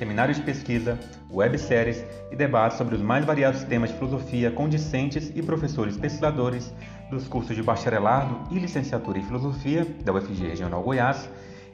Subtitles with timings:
[0.00, 0.98] seminários de pesquisa,
[1.30, 6.72] webséries e debates sobre os mais variados temas de filosofia com discentes e professores pesquisadores
[7.10, 11.28] dos cursos de bacharelado e licenciatura em filosofia da UFG Regional Goiás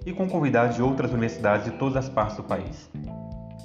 [0.04, 2.90] e com convidados de outras universidades de todas as partes do país.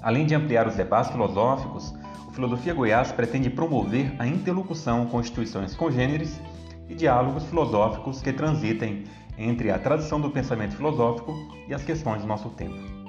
[0.04, 1.92] Além de ampliar os debates filosóficos,
[2.28, 6.40] o Filosofia Goiás pretende promover a interlocução com instituições congêneres
[6.88, 9.06] e diálogos filosóficos que transitem
[9.40, 11.36] entre a tradição do pensamento filosófico
[11.68, 13.01] e as questões do nosso tempo.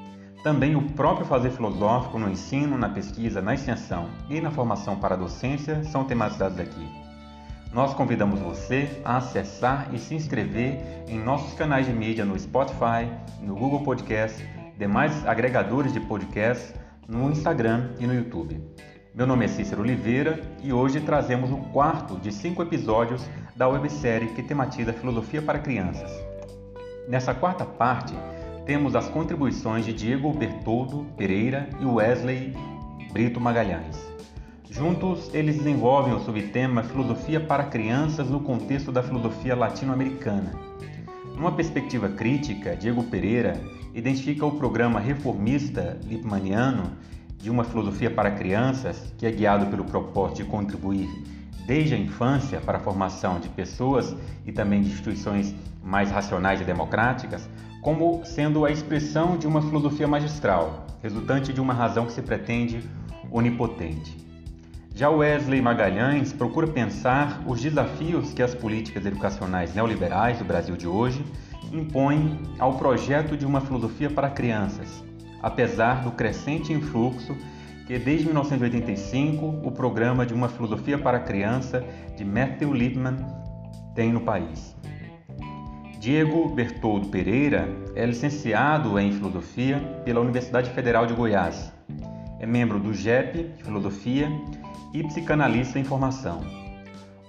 [0.42, 5.14] Também o próprio fazer filosófico no ensino, na pesquisa, na extensão e na formação para
[5.14, 6.88] a docência são tematizados aqui.
[7.72, 13.08] Nós convidamos você a acessar e se inscrever em nossos canais de mídia no Spotify,
[13.40, 14.44] no Google Podcast,
[14.76, 16.74] demais agregadores de podcast,
[17.08, 18.60] no Instagram e no YouTube.
[19.14, 24.34] Meu nome é Cícero Oliveira e hoje trazemos o quarto de cinco episódios da websérie
[24.34, 26.10] que tematiza filosofia para crianças.
[27.08, 28.14] Nessa quarta parte,
[28.64, 32.54] temos as contribuições de Diego Bertoldo Pereira e Wesley
[33.12, 34.00] Brito Magalhães.
[34.70, 40.52] Juntos, eles desenvolvem o subtema Filosofia para Crianças no contexto da filosofia latino-americana.
[41.34, 43.60] Numa perspectiva crítica, Diego Pereira
[43.94, 46.92] identifica o programa reformista lipmaniano
[47.36, 51.10] de uma filosofia para crianças, que é guiado pelo propósito de contribuir
[51.66, 54.14] desde a infância para a formação de pessoas
[54.46, 57.48] e também de instituições mais racionais e democráticas,
[57.82, 62.88] como sendo a expressão de uma filosofia magistral, resultante de uma razão que se pretende
[63.28, 64.16] onipotente.
[64.94, 70.86] Já Wesley Magalhães procura pensar os desafios que as políticas educacionais neoliberais do Brasil de
[70.86, 71.24] hoje
[71.72, 75.02] impõem ao projeto de uma filosofia para crianças,
[75.42, 77.36] apesar do crescente influxo
[77.86, 81.84] que desde 1985 o programa de uma filosofia para criança
[82.16, 83.16] de Matthew Lipman
[83.92, 84.76] tem no país.
[86.02, 91.72] Diego Bertoldo Pereira é licenciado em Filosofia pela Universidade Federal de Goiás.
[92.40, 94.28] É membro do GEP de Filosofia
[94.92, 96.40] e psicanalista em formação.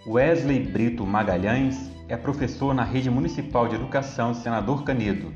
[0.08, 5.32] Wesley Brito Magalhães é professor na Rede Municipal de Educação Senador Canedo.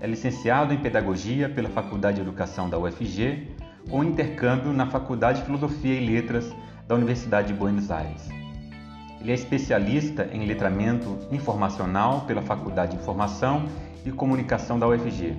[0.00, 3.46] É licenciado em Pedagogia pela Faculdade de Educação da UFG,
[3.90, 6.50] com intercâmbio na Faculdade de Filosofia e Letras
[6.86, 8.37] da Universidade de Buenos Aires.
[9.20, 13.66] Ele é especialista em letramento informacional pela Faculdade de Informação
[14.04, 15.36] e Comunicação da UFG.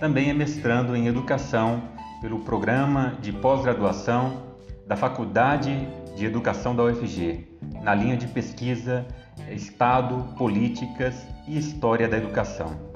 [0.00, 1.82] Também é mestrando em Educação
[2.20, 4.42] pelo Programa de Pós-Graduação
[4.86, 7.46] da Faculdade de Educação da UFG,
[7.82, 9.06] na linha de pesquisa
[9.50, 12.92] Estado, Políticas e História da Educação.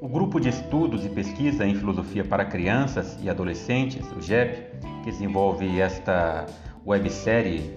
[0.00, 5.10] O Grupo de Estudos e Pesquisa em Filosofia para Crianças e Adolescentes, o GEP, que
[5.10, 6.46] desenvolve esta
[6.84, 7.70] websérie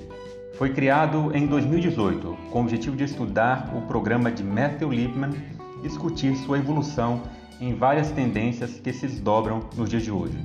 [0.58, 5.32] foi criado em 2018 com o objetivo de estudar o programa de Matthew Lipman
[5.80, 7.24] e discutir sua evolução
[7.60, 10.38] em várias tendências que se desdobram nos dias de hoje.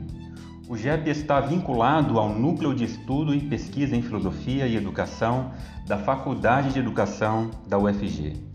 [0.68, 5.52] O GEP está vinculado ao Núcleo de Estudo e Pesquisa em Filosofia e Educação
[5.86, 8.50] da Faculdade de Educação da UFG.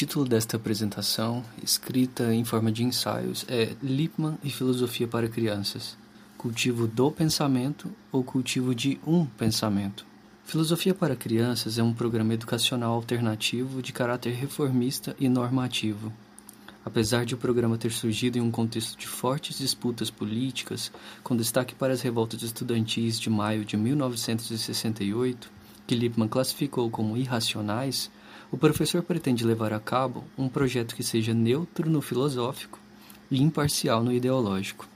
[0.00, 5.94] Título desta apresentação, escrita em forma de ensaios, é Lippmann e Filosofia para Crianças:
[6.38, 10.06] Cultivo do Pensamento ou Cultivo de um Pensamento.
[10.42, 16.10] Filosofia para Crianças é um programa educacional alternativo de caráter reformista e normativo.
[16.82, 20.90] Apesar de o programa ter surgido em um contexto de fortes disputas políticas,
[21.22, 25.52] com destaque para as revoltas estudantis de maio de 1968,
[25.86, 28.10] que Lippmann classificou como irracionais,
[28.52, 32.80] o professor pretende levar a cabo um projeto que seja neutro no filosófico
[33.30, 34.88] e imparcial no ideológico.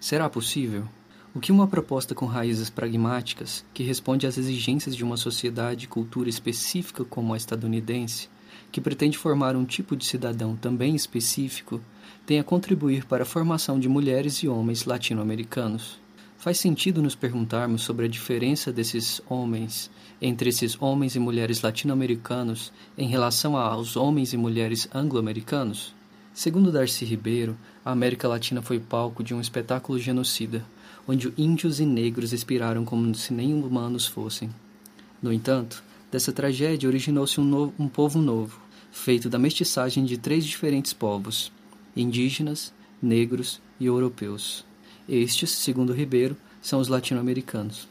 [0.00, 0.84] Será possível?
[1.32, 5.88] O que uma proposta com raízes pragmáticas, que responde às exigências de uma sociedade e
[5.88, 8.28] cultura específica como a estadunidense,
[8.72, 11.80] que pretende formar um tipo de cidadão também específico,
[12.26, 16.00] tem a contribuir para a formação de mulheres e homens latino-americanos?
[16.40, 19.90] Faz sentido nos perguntarmos sobre a diferença desses homens
[20.22, 25.94] entre esses homens e mulheres latino-americanos em relação aos homens e mulheres anglo-americanos?
[26.32, 30.64] Segundo Darcy Ribeiro, a América Latina foi palco de um espetáculo genocida,
[31.06, 34.48] onde índios e negros expiraram como se nem humanos fossem.
[35.22, 38.58] No entanto, dessa tragédia originou-se um, um povo novo,
[38.90, 41.52] feito da mestiçagem de três diferentes povos:
[41.94, 42.72] indígenas,
[43.02, 44.69] negros e europeus.
[45.10, 47.88] Estes, segundo Ribeiro, são os latino-americanos.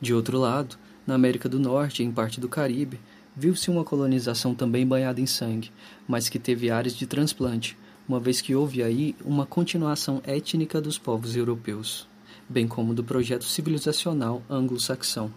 [0.00, 3.00] De outro lado, na América do Norte e em parte do Caribe,
[3.36, 5.72] viu-se uma colonização também banhada em sangue,
[6.06, 7.76] mas que teve áreas de transplante,
[8.08, 12.06] uma vez que houve aí uma continuação étnica dos povos europeus,
[12.48, 15.32] bem como do projeto civilizacional anglo-saxão.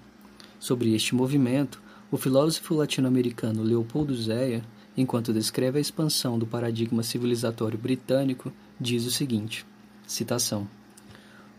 [0.60, 1.82] Sobre este movimento,
[2.12, 4.64] o filósofo latino-americano Leopoldo Zéia,
[4.96, 9.66] enquanto descreve a expansão do paradigma civilizatório britânico, diz o seguinte:
[10.06, 10.77] citação.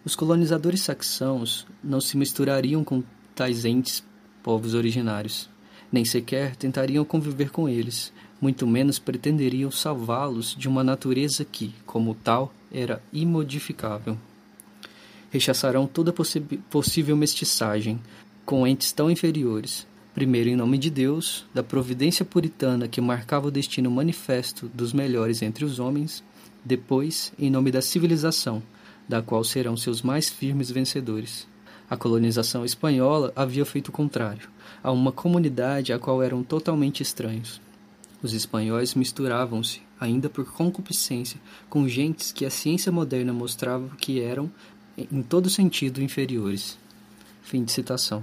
[0.04, 3.02] Os colonizadores saxãos não se misturariam com
[3.34, 4.02] tais entes
[4.42, 5.50] povos originários,
[5.92, 12.14] nem sequer tentariam conviver com eles, muito menos pretenderiam salvá-los de uma natureza que, como
[12.14, 14.16] tal, era imodificável.
[15.30, 16.14] Rechaçarão toda
[16.70, 18.00] possível mestiçagem
[18.46, 23.50] com entes tão inferiores, primeiro em nome de Deus, da providência puritana que marcava o
[23.50, 26.24] destino manifesto dos melhores entre os homens,
[26.64, 28.62] depois em nome da civilização,
[29.08, 31.46] da qual serão seus mais firmes vencedores.
[31.88, 34.50] A colonização espanhola havia feito o contrário,
[34.82, 37.60] a uma comunidade à qual eram totalmente estranhos.
[38.22, 41.40] Os espanhóis misturavam-se, ainda por concupiscência,
[41.70, 44.50] com gentes que a ciência moderna mostrava que eram,
[44.96, 46.76] em todo sentido, inferiores.
[47.42, 48.22] Fim de citação.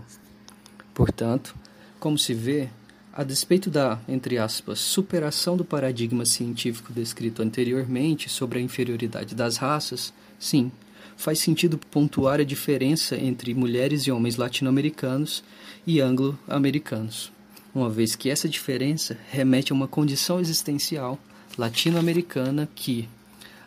[0.93, 1.55] Portanto,
[1.99, 2.69] como se vê,
[3.11, 9.55] a despeito da, entre aspas, superação do paradigma científico descrito anteriormente sobre a inferioridade das
[9.57, 10.71] raças, sim,
[11.17, 15.43] faz sentido pontuar a diferença entre mulheres e homens latino-americanos
[15.85, 17.35] e anglo-americanos
[17.75, 21.19] uma vez que essa diferença remete a uma condição existencial
[21.57, 23.07] latino-americana que,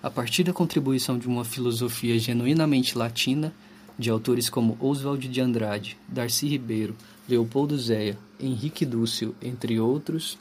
[0.03, 3.53] a partir da contribuição de uma filosofia genuinamente latina,
[3.99, 6.97] de autores como Oswald de Andrade, Darcy Ribeiro,
[7.29, 10.39] Leopoldo Zéia, Henrique Dúcio, entre outros,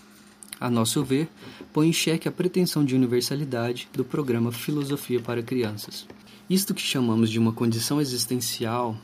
[0.60, 1.30] a nosso ver,
[1.72, 6.08] põe em xeque a pretensão de universalidade do programa Filosofia para Crianças.
[6.50, 8.98] Isto que chamamos de uma condição existencial,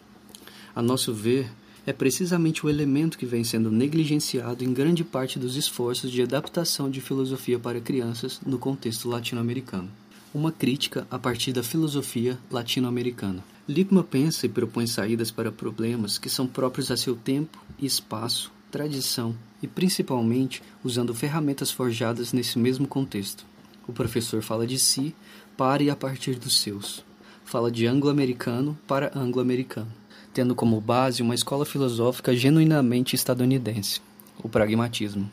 [0.75, 1.51] a nosso ver,
[1.85, 6.89] é precisamente o elemento que vem sendo negligenciado em grande parte dos esforços de adaptação
[6.89, 9.89] de filosofia para crianças no contexto latino-americano.
[10.33, 13.43] Uma crítica a partir da filosofia latino-americana.
[13.67, 18.51] Lippmann pensa e propõe saídas para problemas que são próprios a seu tempo e espaço,
[18.73, 23.45] tradição e principalmente usando ferramentas forjadas nesse mesmo contexto.
[23.87, 25.15] O professor fala de si
[25.55, 27.05] para e a partir dos seus.
[27.45, 30.03] Fala de anglo-americano para anglo-americano
[30.33, 34.01] tendo como base uma escola filosófica genuinamente estadunidense,
[34.41, 35.29] o pragmatismo.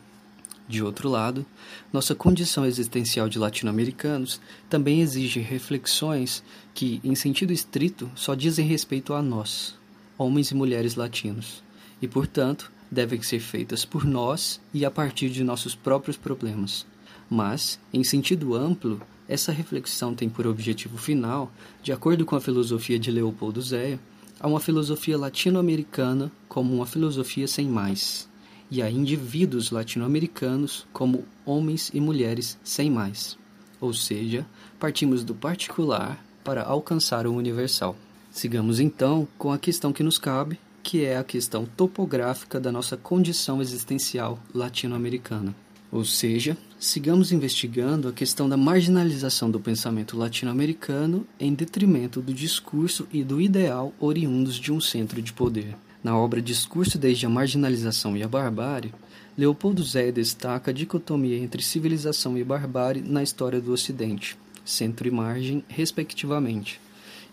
[0.69, 1.45] De outro lado,
[1.91, 4.39] nossa condição existencial de latino-americanos
[4.69, 6.43] também exige reflexões
[6.73, 9.75] que, em sentido estrito, só dizem respeito a nós,
[10.17, 11.63] homens e mulheres latinos,
[12.01, 16.85] e, portanto, devem ser feitas por nós e a partir de nossos próprios problemas.
[17.29, 21.49] Mas, em sentido amplo, essa reflexão tem por objetivo final,
[21.81, 23.97] de acordo com a filosofia de Leopoldo Zéia,
[24.37, 28.27] a uma filosofia latino-americana como uma filosofia sem mais,
[28.69, 33.37] e a indivíduos latino-americanos como homens e mulheres sem mais.
[33.79, 34.45] Ou seja,
[34.77, 37.95] partimos do particular para alcançar o universal.
[38.31, 42.97] Sigamos então com a questão que nos cabe, que é a questão topográfica da nossa
[42.97, 45.55] condição existencial latino-americana.
[45.91, 53.07] Ou seja, sigamos investigando a questão da marginalização do pensamento latino-americano em detrimento do discurso
[53.11, 55.75] e do ideal oriundos de um centro de poder.
[56.03, 58.93] Na obra Discurso desde a Marginalização e a Barbárie,
[59.37, 65.11] Leopoldo Zé destaca a dicotomia entre civilização e barbárie na história do Ocidente, centro e
[65.11, 66.81] margem, respectivamente,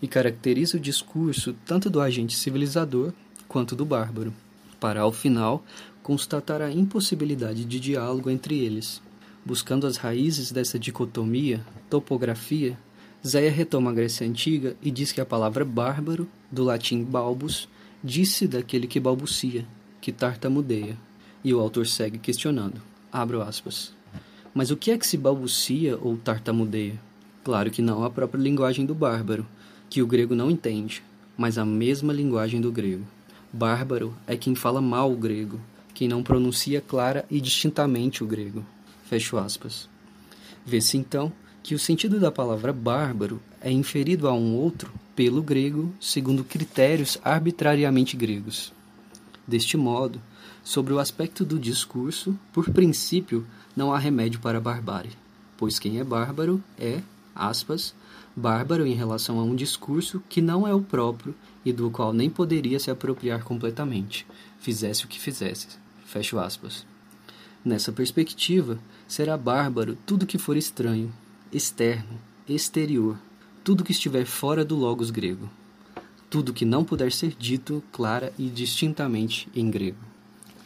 [0.01, 3.11] e caracteriza o discurso tanto do agente civilizador
[3.49, 4.33] quanto do bárbaro,
[4.79, 5.65] para, ao final,
[6.01, 9.01] constatar a impossibilidade de diálogo entre eles.
[9.45, 12.77] Buscando as raízes dessa dicotomia, topografia,
[13.25, 17.67] Zéia retoma a Grécia Antiga e diz que a palavra bárbaro, do latim balbus,
[18.01, 19.65] disse daquele que balbucia,
[19.99, 20.97] que tartamudeia.
[21.43, 22.81] E o autor segue questionando.
[23.11, 23.93] Abro aspas.
[24.53, 26.99] Mas o que é que se balbucia ou tartamudeia?
[27.43, 29.45] Claro que não a própria linguagem do bárbaro,
[29.89, 31.03] que o grego não entende,
[31.35, 33.05] mas a mesma linguagem do grego.
[33.51, 35.59] Bárbaro é quem fala mal o grego,
[35.93, 38.63] quem não pronuncia clara e distintamente o grego.
[39.05, 39.89] Fecho aspas.
[40.65, 41.31] Vê-se então
[41.63, 47.17] que o sentido da palavra bárbaro é inferido a um outro pelo grego segundo critérios
[47.23, 48.71] arbitrariamente gregos.
[49.47, 50.21] Deste modo,
[50.63, 55.17] sobre o aspecto do discurso, por princípio, não há remédio para a barbárie,
[55.57, 57.01] pois quem é bárbaro é,
[57.35, 57.95] aspas,
[58.35, 61.33] bárbaro em relação a um discurso que não é o próprio
[61.65, 64.25] e do qual nem poderia se apropriar completamente,
[64.59, 65.67] fizesse o que fizesse.
[66.05, 66.85] Fecho aspas.
[67.63, 71.11] Nessa perspectiva, será bárbaro tudo que for estranho,
[71.51, 73.17] externo, exterior,
[73.63, 75.49] tudo que estiver fora do logos grego,
[76.29, 79.99] tudo que não puder ser dito clara e distintamente em grego.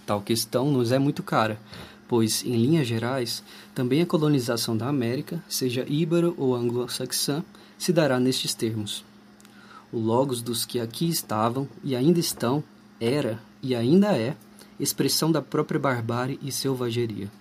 [0.06, 1.60] Tal questão nos é muito cara,
[2.08, 7.44] pois, em linhas gerais, também a colonização da América, seja íbaro ou anglo-saxã,
[7.78, 9.04] se dará nestes termos.
[9.94, 12.64] O logos dos que aqui estavam e ainda estão
[13.00, 14.36] era e ainda é
[14.80, 17.32] expressão da própria barbárie e selvageria.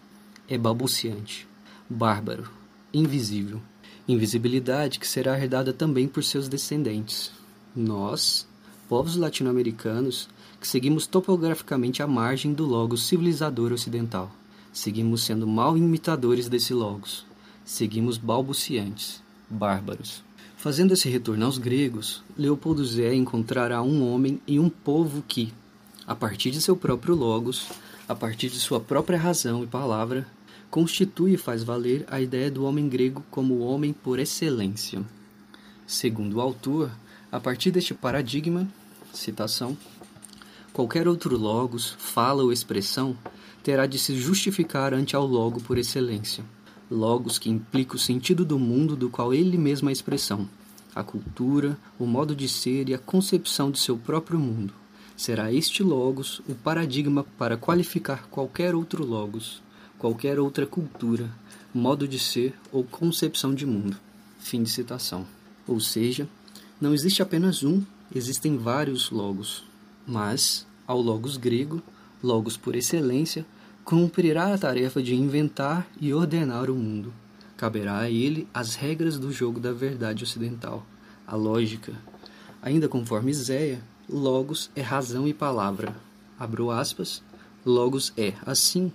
[0.47, 1.49] É balbuciante,
[1.88, 2.50] bárbaro,
[2.92, 3.59] invisível.
[4.06, 7.32] Invisibilidade que será herdada também por seus descendentes.
[7.75, 8.47] Nós,
[8.87, 10.28] povos latino-americanos,
[10.61, 14.30] que seguimos topograficamente à margem do logos civilizador ocidental,
[14.71, 17.25] seguimos sendo mal imitadores desse logos.
[17.64, 20.23] Seguimos balbuciantes, bárbaros.
[20.62, 25.52] Fazendo esse retorno aos gregos, Leopoldo Zé encontrará um homem e um povo que,
[26.07, 27.66] a partir de seu próprio logos,
[28.09, 30.25] a partir de sua própria razão e palavra,
[30.71, 35.02] constitui e faz valer a ideia do homem grego como o homem por excelência.
[35.85, 36.92] Segundo o autor,
[37.33, 38.69] a partir deste paradigma,
[39.12, 39.76] citação,
[40.73, 43.19] qualquer outro logos, fala ou expressão
[43.64, 46.45] terá de se justificar ante ao logo por excelência.
[46.92, 50.46] Logos que implica o sentido do mundo do qual ele mesmo é a expressão,
[50.94, 54.75] a cultura, o modo de ser e a concepção de seu próprio mundo
[55.16, 59.62] será este logos o paradigma para qualificar qualquer outro logos,
[59.99, 61.30] qualquer outra cultura,
[61.72, 63.96] modo de ser ou concepção de mundo.
[64.40, 65.25] Fim de citação.
[65.66, 66.28] Ou seja,
[66.80, 67.82] não existe apenas um,
[68.12, 69.64] existem vários logos,
[70.04, 71.80] mas, ao logos grego,
[72.22, 73.46] logos por excelência,
[73.84, 77.12] cumprirá a tarefa de inventar e ordenar o mundo.
[77.56, 80.84] Caberá a ele as regras do jogo da verdade ocidental,
[81.26, 81.92] a lógica.
[82.60, 85.94] Ainda conforme Zéia, Logos é razão e palavra.
[86.38, 87.22] Abro aspas.
[87.64, 88.90] Logos é, assim,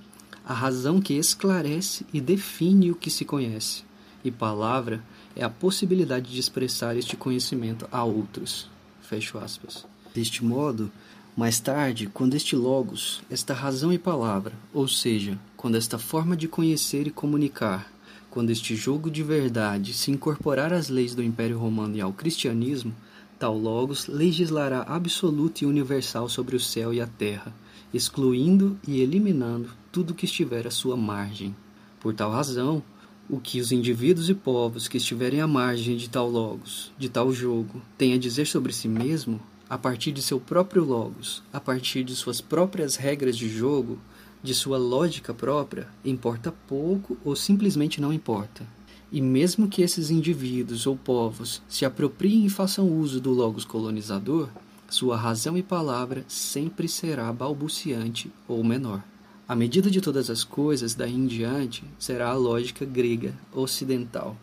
[0.45, 3.83] a razão que esclarece e define o que se conhece,
[4.23, 5.03] e palavra
[5.35, 8.69] é a possibilidade de expressar este conhecimento a outros.
[9.01, 9.85] Fecho aspas.
[10.13, 10.91] Deste modo,
[11.37, 16.47] mais tarde, quando este logos, esta razão e palavra, ou seja, quando esta forma de
[16.47, 17.93] conhecer e comunicar,
[18.31, 22.91] quando este jogo de verdade se incorporar às leis do Império Romano e ao cristianismo,
[23.37, 27.53] Tal Logos legislará absoluto e universal sobre o céu e a terra,
[27.93, 31.55] excluindo e eliminando tudo que estiver à sua margem.
[31.99, 32.81] Por tal razão,
[33.29, 37.31] o que os indivíduos e povos que estiverem à margem de tal Logos, de tal
[37.31, 39.39] jogo, têm a dizer sobre si mesmo,
[39.69, 43.99] a partir de seu próprio Logos, a partir de suas próprias regras de jogo,
[44.41, 48.65] de sua lógica própria, importa pouco ou simplesmente não importa.
[49.11, 54.49] E mesmo que esses indivíduos ou povos se apropriem e façam uso do logos colonizador,
[54.89, 59.03] sua razão e palavra sempre será balbuciante ou menor.
[59.47, 64.37] A medida de todas as coisas daí em diante será a lógica grega ocidental.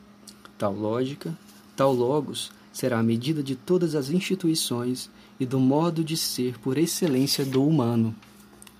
[0.56, 1.36] Tal lógica,
[1.76, 6.78] tal logos, será a medida de todas as instituições e do modo de ser por
[6.78, 8.14] excelência do humano.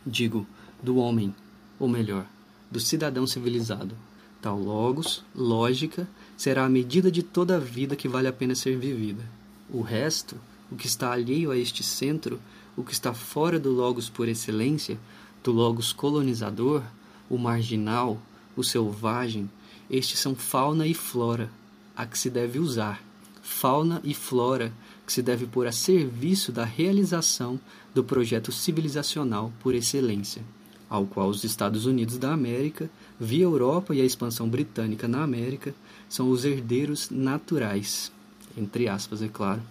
[0.06, 0.46] Digo,
[0.82, 1.34] do homem,
[1.78, 2.26] ou melhor,
[2.70, 3.96] do cidadão civilizado.
[4.40, 6.06] Tal logos, lógica,
[6.36, 9.24] será a medida de toda a vida que vale a pena ser vivida.
[9.70, 10.36] O resto,
[10.70, 12.40] o que está alheio a este centro,
[12.76, 14.98] o que está fora do logos por excelência,
[15.42, 16.82] do logos colonizador,
[17.30, 18.20] o marginal,
[18.56, 19.50] o selvagem,
[19.90, 21.50] estes são fauna e flora,
[21.96, 23.02] a que se deve usar.
[23.42, 24.72] Fauna e flora
[25.06, 27.60] que se deve pôr a serviço da realização
[27.94, 30.42] do projeto civilizacional por excelência,
[30.88, 35.74] ao qual os Estados Unidos da América via Europa e a expansão britânica na América,
[36.08, 38.10] são os herdeiros naturais,
[38.56, 39.62] entre aspas, é claro,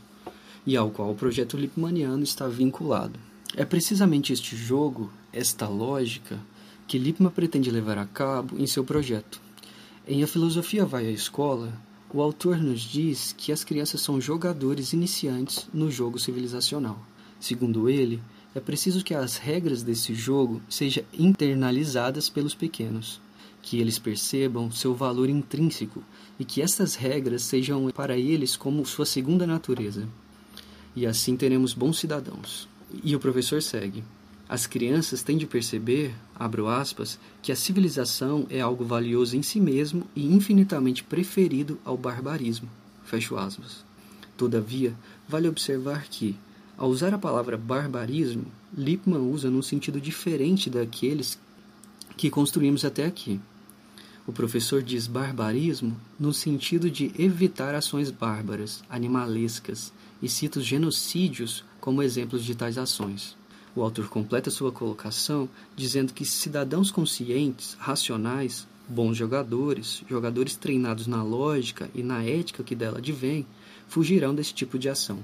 [0.65, 3.19] e ao qual o projeto Lippmanniano está vinculado.
[3.55, 6.39] É precisamente este jogo, esta lógica,
[6.87, 9.41] que Lippmann pretende levar a cabo em seu projeto.
[10.07, 11.71] Em A Filosofia Vai à Escola,
[12.13, 16.99] o autor nos diz que as crianças são jogadores iniciantes no jogo civilizacional.
[17.39, 18.21] Segundo ele,
[18.53, 23.19] é preciso que as regras desse jogo sejam internalizadas pelos pequenos
[23.63, 26.03] que eles percebam seu valor intrínseco
[26.37, 30.07] e que estas regras sejam para eles como sua segunda natureza.
[30.93, 32.67] E assim teremos bons cidadãos.
[33.03, 34.03] E o professor segue.
[34.47, 39.59] As crianças têm de perceber, abro aspas, que a civilização é algo valioso em si
[39.59, 42.69] mesmo e infinitamente preferido ao barbarismo.
[43.03, 43.83] Fecho aspas.
[44.35, 44.93] Todavia,
[45.27, 46.35] vale observar que,
[46.77, 48.45] ao usar a palavra barbarismo,
[48.75, 51.39] Lippmann usa num sentido diferente daqueles
[52.17, 53.39] que construímos até aqui.
[54.25, 61.65] O professor diz barbarismo no sentido de evitar ações bárbaras, animalescas, e cita os genocídios
[61.81, 63.35] como exemplos de tais ações.
[63.75, 71.23] O autor completa sua colocação dizendo que cidadãos conscientes, racionais, bons jogadores, jogadores treinados na
[71.23, 73.47] lógica e na ética que dela advém,
[73.87, 75.17] fugirão desse tipo de ação.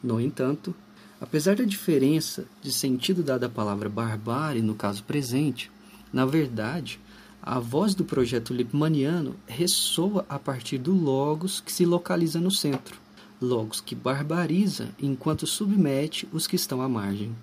[0.00, 0.72] No entanto,
[1.20, 5.68] apesar da diferença de sentido dada à palavra barbárie no caso presente,
[6.12, 7.00] na verdade,
[7.42, 13.00] a voz do projeto Lippmanniano ressoa a partir do logos que se localiza no centro,
[13.40, 17.34] logos que barbariza enquanto submete os que estão à margem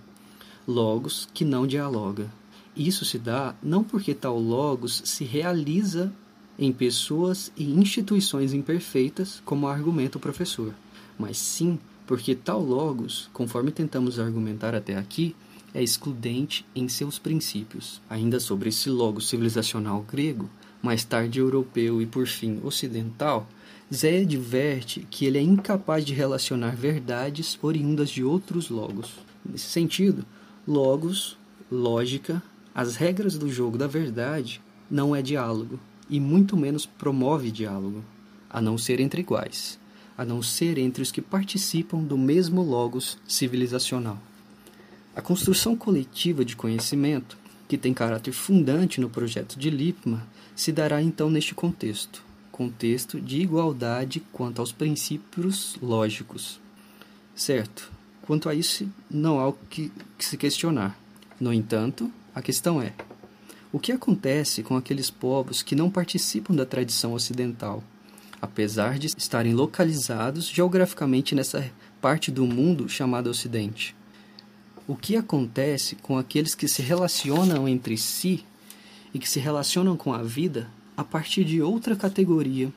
[0.67, 2.31] logos que não dialoga.
[2.75, 6.11] Isso se dá não porque tal logos se realiza
[6.57, 10.73] em pessoas e instituições imperfeitas, como argumenta o professor,
[11.17, 15.35] mas sim porque tal logos, conforme tentamos argumentar até aqui,
[15.73, 18.01] é excludente em seus princípios.
[18.09, 20.49] Ainda sobre esse logos civilizacional grego,
[20.81, 23.47] mais tarde europeu e por fim ocidental,
[23.93, 29.11] Zé adverte que ele é incapaz de relacionar verdades oriundas de outros logos.
[29.45, 30.25] Nesse sentido,
[30.65, 31.37] Logos,
[31.69, 32.41] lógica,
[32.73, 35.77] as regras do jogo da verdade não é diálogo
[36.09, 38.01] e muito menos promove diálogo,
[38.49, 39.77] a não ser entre iguais,
[40.17, 44.17] a não ser entre os que participam do mesmo logos civilizacional.
[45.13, 50.23] A construção coletiva de conhecimento, que tem caráter fundante no projeto de Lippmann,
[50.55, 56.57] se dará então neste contexto, contexto de igualdade quanto aos princípios lógicos.
[57.35, 57.91] Certo,
[58.25, 60.97] Quanto a isso, não há o que, que se questionar.
[61.39, 62.93] No entanto, a questão é:
[63.71, 67.83] o que acontece com aqueles povos que não participam da tradição ocidental,
[68.41, 73.93] apesar de estarem localizados geograficamente nessa parte do mundo chamada Ocidente?
[74.87, 78.45] O que acontece com aqueles que se relacionam entre si
[79.13, 82.71] e que se relacionam com a vida a partir de outra categoria,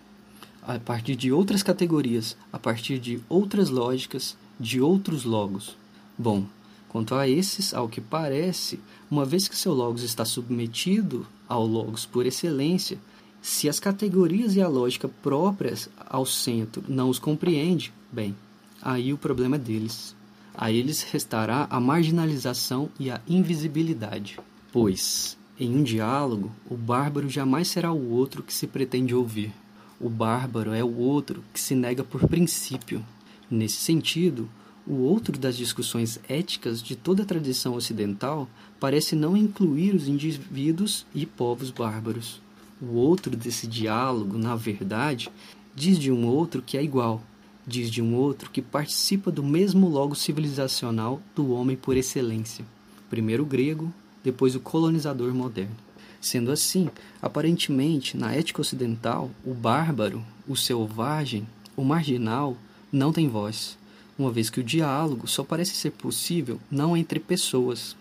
[0.63, 5.77] a partir de outras categorias, a partir de outras lógicas de outros logos.
[6.19, 6.45] Bom,
[6.89, 12.07] quanto a esses, ao que parece, uma vez que seu logos está submetido ao logos
[12.07, 12.99] por excelência,
[13.43, 18.35] se as categorias e a lógica próprias ao centro não os compreende, bem,
[18.83, 20.17] aí o problema é deles.
[20.55, 24.41] A eles restará a marginalização e a invisibilidade.
[24.73, 29.53] Pois, em um diálogo, o bárbaro jamais será o outro que se pretende ouvir.
[30.01, 33.05] O bárbaro é o outro que se nega por princípio,
[33.51, 34.49] Nesse sentido,
[34.87, 41.07] o outro das discussões éticas de toda a tradição ocidental parece não incluir os indivíduos
[41.15, 42.41] e povos bárbaros.
[42.81, 45.31] O outro desse diálogo, na verdade,
[45.75, 47.23] diz de um outro que é igual,
[47.67, 52.65] diz de um outro que participa do mesmo logo civilizacional do homem por excelência.
[53.11, 55.77] Primeiro o grego, depois o colonizador moderno.
[56.21, 56.89] Sendo assim,
[57.21, 62.57] aparentemente, na ética ocidental, o bárbaro, o selvagem, o marginal,
[62.97, 63.77] não tem voz,
[64.19, 67.95] uma vez que o diálogo só parece ser possível não entre pessoas,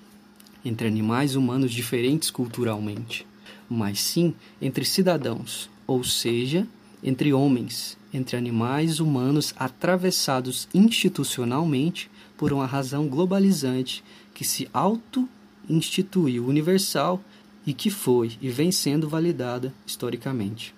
[0.63, 3.27] entre animais humanos diferentes culturalmente,
[3.69, 6.65] mas sim entre cidadãos, ou seja,
[7.03, 14.03] entre homens, entre animais humanos atravessados institucionalmente por uma razão globalizante
[14.33, 17.21] que se auto-instituiu universal
[17.67, 20.73] e que foi e vem sendo validada historicamente.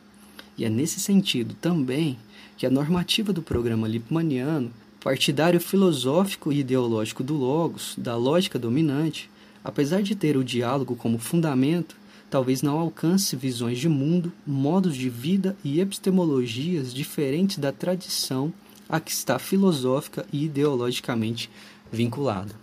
[0.58, 2.17] E é nesse sentido também
[2.57, 9.29] que a normativa do programa Lippmanniano, partidário filosófico e ideológico do Logos, da lógica dominante,
[9.63, 11.95] apesar de ter o diálogo como fundamento,
[12.31, 18.51] talvez não alcance visões de mundo, modos de vida e epistemologias diferentes da tradição
[18.89, 21.49] a que está filosófica e ideologicamente
[21.91, 22.55] vinculada.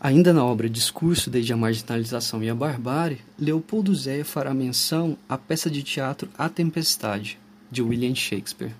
[0.00, 5.36] Ainda na obra Discurso desde a Marginalização e a Barbárie, Leopoldo Zéia fará menção à
[5.36, 7.38] peça de teatro A Tempestade,
[7.70, 8.72] de William Shakespeare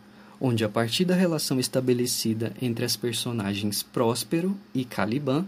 [0.44, 5.46] onde, a partir da relação estabelecida entre as personagens Próspero e Caliban,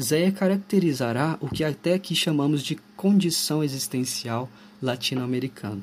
[0.00, 4.48] Zéia caracterizará o que até aqui chamamos de condição existencial
[4.80, 5.80] latino-americana.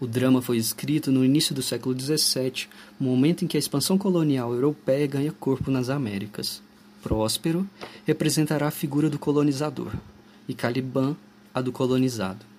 [0.00, 2.66] O drama foi escrito no início do século XVII,
[2.98, 6.62] momento em que a expansão colonial europeia ganha corpo nas Américas.
[7.02, 7.68] Próspero
[8.06, 9.92] representará a figura do colonizador
[10.48, 11.14] e Caliban
[11.52, 12.51] a do colonizado.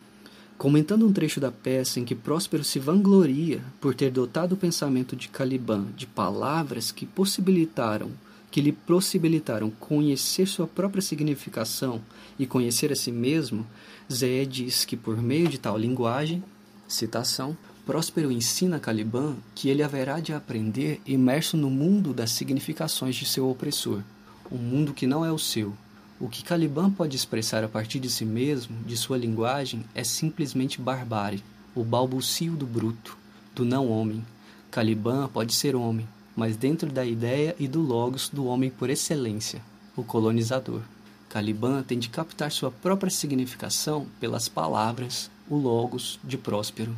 [0.58, 5.16] Comentando um trecho da peça em que Próspero se vangloria por ter dotado o pensamento
[5.16, 8.12] de Caliban de palavras que possibilitaram
[8.54, 12.00] que lhe possibilitaram conhecer sua própria significação
[12.38, 13.66] e conhecer a si mesmo,
[14.12, 16.44] Zé diz que por meio de tal linguagem,
[16.88, 23.26] citação, Próspero ensina Caliban que ele haverá de aprender imerso no mundo das significações de
[23.26, 24.04] seu opressor,
[24.52, 25.74] um mundo que não é o seu,
[26.20, 30.80] o que Caliban pode expressar a partir de si mesmo, de sua linguagem, é simplesmente
[30.80, 31.44] barbárie,
[31.76, 33.18] o balbucio do bruto,
[33.56, 34.24] do não-homem.
[34.72, 39.62] Caliban pode ser homem, mas dentro da ideia e do logos do homem por excelência,
[39.96, 40.82] o colonizador.
[41.30, 46.96] Caliban tem de captar sua própria significação pelas palavras, o logos de Próspero.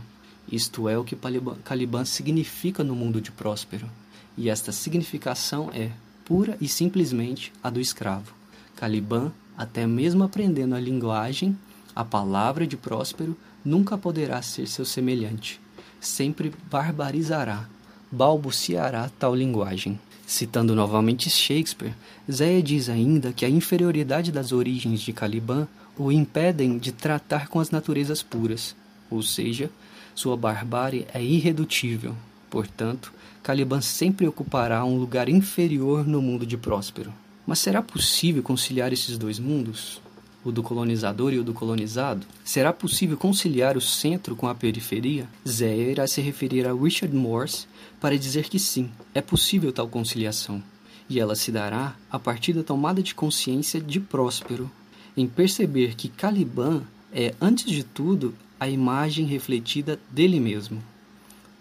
[0.52, 1.18] Isto é o que
[1.64, 3.90] Caliban significa no mundo de Próspero.
[4.38, 5.90] E esta significação é
[6.26, 8.34] pura e simplesmente a do escravo.
[8.76, 11.58] Caliban, até mesmo aprendendo a linguagem,
[11.96, 15.60] a palavra de Próspero, nunca poderá ser seu semelhante.
[16.00, 17.68] Sempre barbarizará,
[18.12, 20.00] balbuciará tal linguagem.
[20.28, 21.94] Citando novamente Shakespeare,
[22.30, 27.60] Zéia diz ainda que a inferioridade das origens de Caliban o impedem de tratar com
[27.60, 28.76] as naturezas puras,
[29.10, 29.70] ou seja,
[30.14, 32.16] sua barbárie é irredutível.
[32.50, 37.14] Portanto, Caliban sempre ocupará um lugar inferior no mundo de Próspero.
[37.46, 40.02] Mas será possível conciliar esses dois mundos?
[40.44, 42.26] O do colonizador e o do colonizado?
[42.44, 45.28] Será possível conciliar o centro com a periferia?
[45.48, 47.68] Zéia irá se referir a Richard Morse
[48.00, 50.62] para dizer que sim, é possível tal conciliação.
[51.10, 54.70] E ela se dará a partir da tomada de consciência de Próspero,
[55.16, 60.84] em perceber que Caliban é, antes de tudo, a imagem refletida dele mesmo.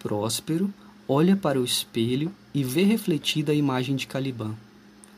[0.01, 0.73] Próspero
[1.07, 4.55] olha para o espelho e vê refletida a imagem de Caliban.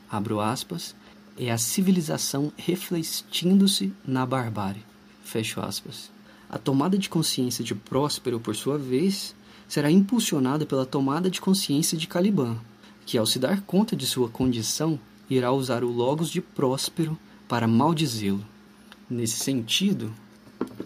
[0.09, 0.95] Abro aspas,
[1.37, 4.85] é a civilização refletindo-se na barbárie.
[5.23, 6.09] Fecho aspas.
[6.49, 9.35] A tomada de consciência de Próspero, por sua vez,
[9.67, 12.57] será impulsionada pela tomada de consciência de Caliban,
[13.05, 14.97] que, ao se dar conta de sua condição,
[15.29, 17.17] irá usar o logos de Próspero
[17.47, 18.43] para maldizê-lo.
[19.09, 20.13] Nesse sentido,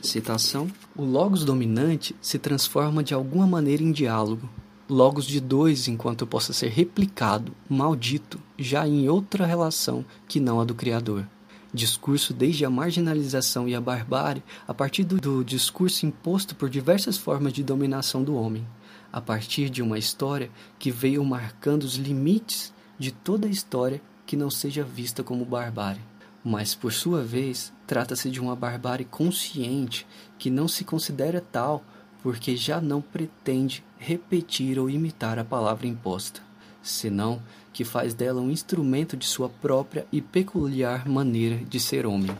[0.02, 4.50] citação, o logos dominante se transforma de alguma maneira em diálogo,
[4.90, 10.64] logos de dois enquanto possa ser replicado, maldito, já em outra relação que não a
[10.64, 11.28] do Criador.
[11.74, 17.54] Discurso desde a marginalização e a barbárie a partir do, discurso imposto por diversas formas
[17.54, 18.68] de dominação do homem,
[19.12, 24.38] a partir de uma história que veio marcando os limites de toda a história que
[24.38, 26.02] não seja vista como barbárie.
[26.44, 31.84] Mas, por sua vez, trata-se de uma barbárie consciente que não se considera tal
[32.22, 36.42] porque já não pretende repetir ou imitar a palavra imposta,
[36.82, 37.42] senão
[37.74, 42.36] que faz dela um instrumento de sua própria e peculiar maneira de ser homem.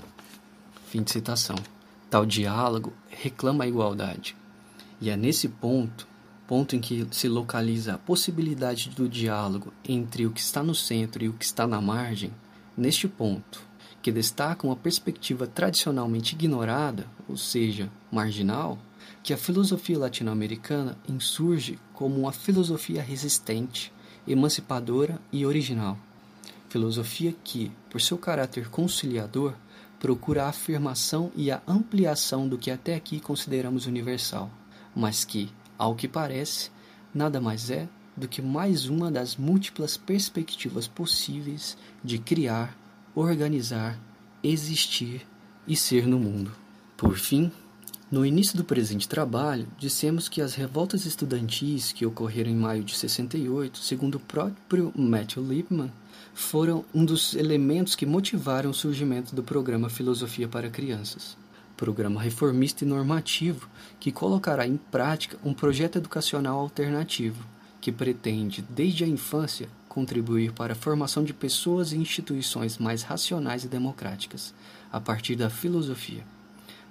[0.88, 1.56] Fim de citação.
[2.10, 4.36] Tal diálogo reclama a igualdade.
[5.00, 6.08] E é nesse ponto,
[6.46, 11.24] ponto em que se localiza a possibilidade do diálogo entre o que está no centro
[11.24, 12.32] e o que está na margem,
[12.76, 13.62] neste ponto,
[14.02, 18.78] que destaca uma perspectiva tradicionalmente ignorada, ou seja, marginal,
[19.24, 23.94] que a filosofia latino-americana insurge como uma filosofia resistente,
[24.28, 25.98] emancipadora e original.
[26.70, 29.54] Filosofia que, por seu caráter conciliador,
[30.00, 34.50] procura a afirmação e a ampliação do que até aqui consideramos universal,
[34.96, 36.72] mas que, ao que parece,
[37.14, 42.78] nada mais é do que mais uma das múltiplas perspectivas possíveis de criar,
[43.16, 44.00] organizar,
[44.44, 45.26] existir
[45.68, 46.52] e ser no mundo.
[46.98, 47.52] Por fim,
[48.12, 52.94] no início do presente trabalho, dissemos que as revoltas estudantis que ocorreram em maio de
[52.94, 55.90] 68, segundo o próprio Matthew Lipman,
[56.34, 61.38] foram um dos elementos que motivaram o surgimento do programa Filosofia para Crianças,
[61.78, 67.42] programa reformista e normativo que colocará em prática um projeto educacional alternativo
[67.80, 73.64] que pretende, desde a infância, contribuir para a formação de pessoas e instituições mais racionais
[73.64, 74.54] e democráticas,
[74.92, 76.26] a partir da filosofia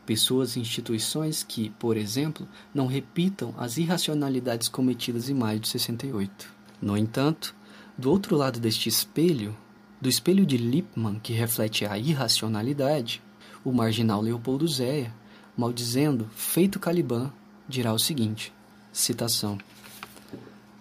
[0.06, 6.48] pessoas e instituições que, por exemplo, não repitam as irracionalidades cometidas em maio de 68.
[6.80, 7.54] No entanto,
[7.96, 9.56] do outro lado deste espelho,
[10.00, 13.22] do espelho de Lippmann que reflete a irracionalidade,
[13.64, 15.14] o marginal Leopoldo Zéia,
[15.56, 17.32] maldizendo feito Caliban,
[17.68, 18.52] dirá o seguinte:
[18.92, 19.58] citação.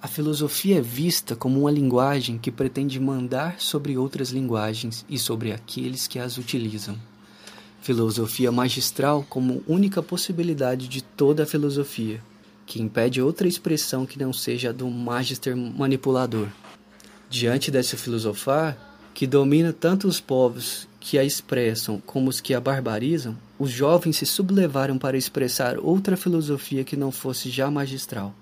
[0.02, 5.52] A filosofia é vista como uma linguagem que pretende mandar sobre outras linguagens e sobre
[5.52, 6.98] aqueles que as utilizam
[7.82, 12.22] filosofia magistral como única possibilidade de toda a filosofia,
[12.66, 16.48] que impede outra expressão que não seja a do magister manipulador.
[17.30, 18.78] Diante desse filosofar,
[19.14, 24.18] que domina tanto os povos que a expressam como os que a barbarizam, os jovens
[24.18, 28.34] se sublevaram para expressar outra filosofia que não fosse já magistral,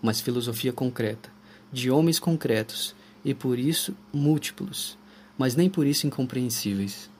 [0.00, 1.30] mas filosofia concreta,
[1.72, 4.98] de homens concretos, e por isso múltiplos,
[5.38, 7.11] mas nem por isso incompreensíveis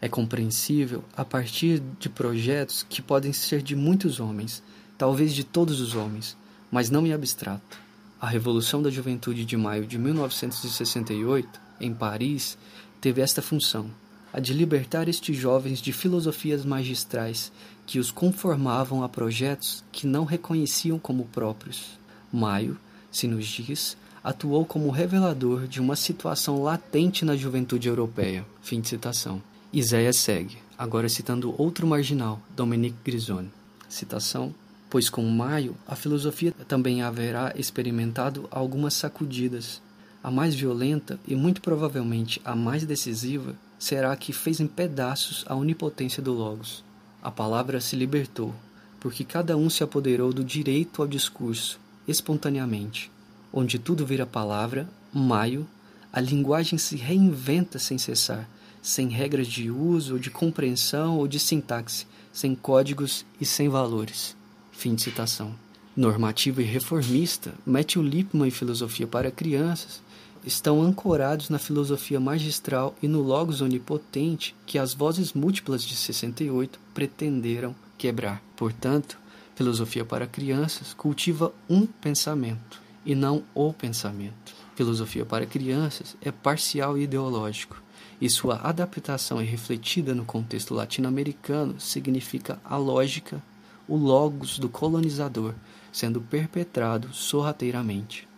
[0.00, 4.62] é compreensível a partir de projetos que podem ser de muitos homens,
[4.96, 6.36] talvez de todos os homens,
[6.70, 7.78] mas não em abstrato.
[8.20, 12.56] A Revolução da Juventude de maio de 1968, em Paris,
[13.00, 13.90] teve esta função,
[14.32, 17.50] a de libertar estes jovens de filosofias magistrais
[17.86, 21.98] que os conformavam a projetos que não reconheciam como próprios.
[22.32, 22.78] Maio,
[23.10, 28.44] se nos diz, atuou como revelador de uma situação latente na juventude europeia.
[28.60, 33.50] Fim de citação Iséias segue, agora citando outro marginal, Dominique Grisoni.
[33.86, 34.54] Citação:
[34.88, 39.82] Pois com Maio, a filosofia também haverá experimentado algumas sacudidas.
[40.22, 45.44] A mais violenta, e muito provavelmente a mais decisiva, será a que fez em pedaços
[45.46, 46.82] a onipotência do Logos.
[47.22, 48.54] A palavra se libertou,
[48.98, 53.10] porque cada um se apoderou do direito ao discurso, espontaneamente.
[53.52, 55.68] Onde tudo vira palavra, Maio,
[56.10, 58.48] a linguagem se reinventa sem cessar,
[58.82, 64.36] sem regras de uso, de compreensão ou de sintaxe, sem códigos e sem valores.
[64.72, 65.54] Fim de citação.
[65.96, 70.00] Normativo e reformista, Matthew Lipman e Filosofia para Crianças
[70.44, 76.78] estão ancorados na filosofia magistral e no logos onipotente que as vozes múltiplas de 68
[76.94, 78.42] pretenderam quebrar.
[78.56, 79.18] Portanto,
[79.56, 84.54] Filosofia para Crianças cultiva um pensamento e não o pensamento.
[84.76, 87.82] Filosofia para Crianças é parcial e ideológico,
[88.20, 93.42] e sua adaptação é refletida no contexto latino-americano significa a lógica,
[93.86, 95.54] o logos do colonizador,
[95.92, 98.28] sendo perpetrado sorrateiramente.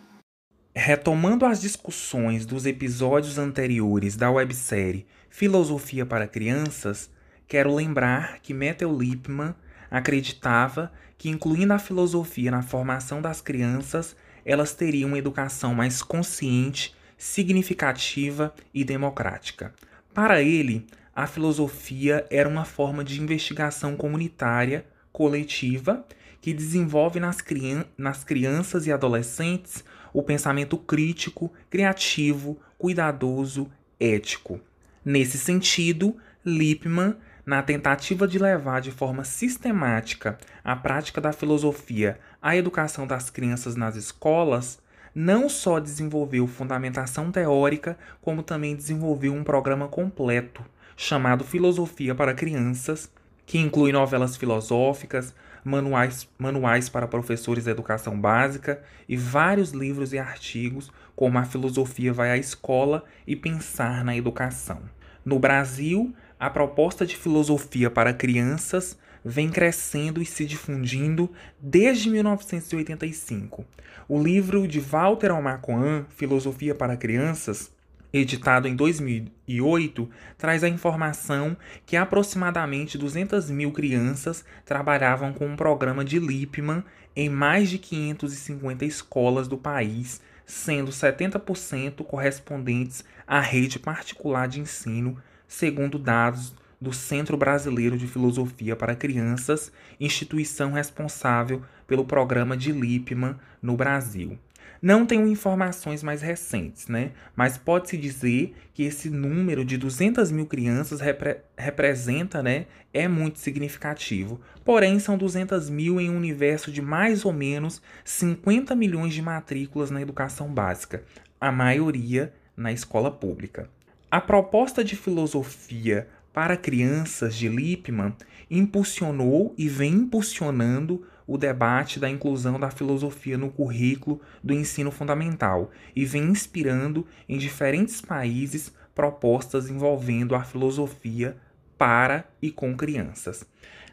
[0.75, 7.11] Retomando as discussões dos episódios anteriores da websérie Filosofia para Crianças,
[7.49, 9.55] quero lembrar que Methel Lipman
[9.91, 14.15] acreditava que, incluindo a filosofia na formação das crianças,
[14.45, 19.75] elas teriam uma educação mais consciente, significativa e democrática.
[20.15, 26.07] Para ele, a filosofia era uma forma de investigação comunitária, coletiva,
[26.41, 34.59] que desenvolve nas, crian nas crianças e adolescentes o pensamento crítico, criativo, cuidadoso, ético.
[35.05, 42.57] Nesse sentido, Lippmann, na tentativa de levar de forma sistemática a prática da filosofia à
[42.57, 44.81] educação das crianças nas escolas,
[45.15, 50.65] não só desenvolveu fundamentação teórica, como também desenvolveu um programa completo
[50.97, 53.11] chamado Filosofia para Crianças,
[53.47, 60.19] que inclui novelas filosóficas, manuais, manuais para professores de educação básica e vários livros e
[60.19, 64.81] artigos como A Filosofia Vai à Escola e Pensar na Educação.
[65.25, 71.31] No Brasil, a proposta de filosofia para crianças vem crescendo e se difundindo
[71.61, 73.65] desde 1985.
[74.09, 77.73] O livro de Walter Almacoan, Filosofia para Crianças,
[78.13, 81.57] editado em 2008, traz a informação
[81.87, 86.83] que aproximadamente 200 mil crianças trabalhavam com um programa de Lippmann
[87.15, 95.17] em mais de 550 escolas do país, sendo 70% correspondentes à rede particular de ensino,
[95.47, 103.37] segundo dados do Centro Brasileiro de Filosofia para Crianças, instituição responsável pelo programa de Lippmann
[103.61, 104.39] no Brasil.
[104.83, 107.11] Não tenho informações mais recentes, né?
[107.37, 112.65] Mas pode-se dizer que esse número de 200 mil crianças repre representa, né?
[112.93, 114.41] É muito significativo.
[114.65, 119.91] Porém, são 200 mil em um universo de mais ou menos 50 milhões de matrículas
[119.91, 121.05] na educação básica,
[121.39, 123.69] a maioria na escola pública.
[124.11, 128.15] A proposta de filosofia para crianças de Lippmann
[128.51, 135.71] impulsionou e vem impulsionando o debate da inclusão da filosofia no currículo do ensino fundamental
[135.95, 141.37] e vem inspirando em diferentes países propostas envolvendo a filosofia
[141.79, 143.47] para e com crianças.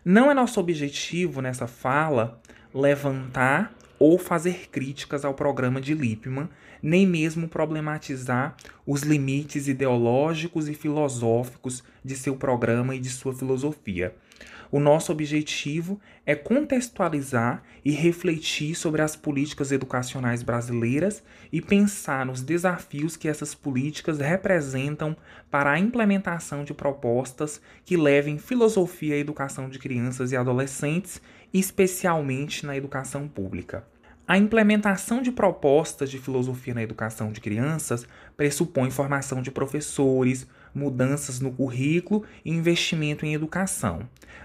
[0.04, 2.41] Não é nosso objetivo nessa fala
[2.73, 6.49] levantar ou fazer críticas ao programa de Lippmann,
[6.81, 8.55] nem mesmo problematizar
[8.86, 14.13] os limites ideológicos e filosóficos de seu programa e de sua filosofia.
[14.69, 22.41] O nosso objetivo é contextualizar e refletir sobre as políticas educacionais brasileiras e pensar nos
[22.41, 25.15] desafios que essas políticas representam
[25.49, 31.21] para a implementação de propostas que levem filosofia à educação de crianças e adolescentes,
[31.60, 33.86] especialmente na educação pública.
[34.28, 41.39] A implementação de propostas de filosofia na educação de crianças pressupõe formação de professores, mudanças
[41.39, 44.02] no currículo e investimento em educação.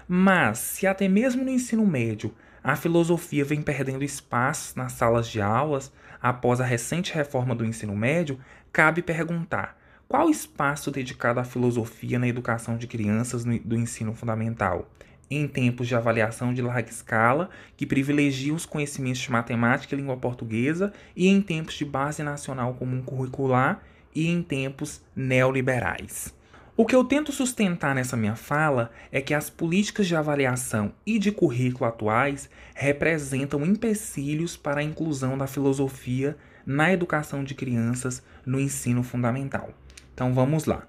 [0.07, 5.41] Mas, se até mesmo no ensino médio a filosofia vem perdendo espaço nas salas de
[5.41, 8.39] aulas após a recente reforma do ensino médio,
[8.71, 14.89] cabe perguntar: qual espaço dedicado à filosofia na educação de crianças do ensino fundamental?
[15.29, 20.17] Em tempos de avaliação de larga escala, que privilegiam os conhecimentos de matemática e língua
[20.17, 23.81] portuguesa, e em tempos de base nacional comum curricular
[24.13, 26.33] e em tempos neoliberais.
[26.75, 31.19] O que eu tento sustentar nessa minha fala é que as políticas de avaliação e
[31.19, 38.59] de currículo atuais representam empecilhos para a inclusão da filosofia na educação de crianças no
[38.59, 39.71] ensino fundamental.
[40.15, 40.87] Então vamos lá.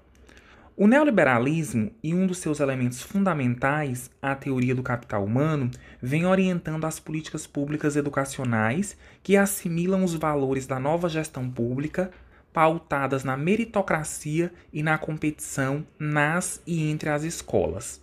[0.77, 6.83] O neoliberalismo e um dos seus elementos fundamentais, a teoria do capital humano, vem orientando
[6.83, 12.11] as políticas públicas educacionais que assimilam os valores da nova gestão pública,
[12.51, 18.01] pautadas na meritocracia e na competição nas e entre as escolas.